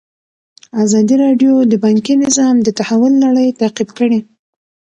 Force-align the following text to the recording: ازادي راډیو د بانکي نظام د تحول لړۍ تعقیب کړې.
ازادي 0.83 1.15
راډیو 1.25 1.53
د 1.71 1.73
بانکي 1.83 2.13
نظام 2.25 2.55
د 2.61 2.67
تحول 2.79 3.13
لړۍ 3.25 3.47
تعقیب 3.61 3.89
کړې. 3.97 4.19